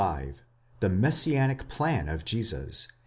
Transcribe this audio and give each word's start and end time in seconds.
§65. 0.17 0.43
THE 0.79 0.89
MESSIANIC 0.89 1.67
PLAN 1.69 2.09
OF 2.09 2.25
JESUS. 2.25 2.87